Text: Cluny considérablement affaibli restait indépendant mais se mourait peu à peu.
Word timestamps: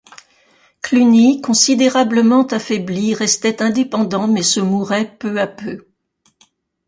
Cluny 0.81 1.41
considérablement 1.41 2.47
affaibli 2.47 3.13
restait 3.13 3.61
indépendant 3.61 4.27
mais 4.27 4.41
se 4.41 4.59
mourait 4.59 5.15
peu 5.19 5.39
à 5.39 5.45
peu. 5.45 5.85